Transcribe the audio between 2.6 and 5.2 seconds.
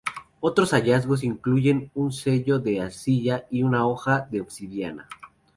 arcilla y una hoja de obsidiana.